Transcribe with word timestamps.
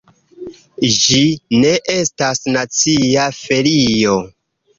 Ĝi 0.95 1.19
ne 1.65 1.73
estas 1.97 2.41
nacia 2.57 3.27
ferio. 3.43 4.19